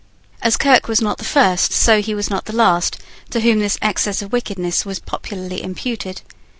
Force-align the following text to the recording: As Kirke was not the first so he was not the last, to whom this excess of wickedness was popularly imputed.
As 0.41 0.57
Kirke 0.57 0.87
was 0.87 0.99
not 0.99 1.19
the 1.19 1.23
first 1.23 1.71
so 1.73 2.01
he 2.01 2.15
was 2.15 2.27
not 2.31 2.45
the 2.45 2.55
last, 2.55 2.97
to 3.29 3.41
whom 3.41 3.59
this 3.59 3.77
excess 3.83 4.23
of 4.23 4.31
wickedness 4.31 4.83
was 4.83 4.97
popularly 4.97 5.61
imputed. 5.61 6.23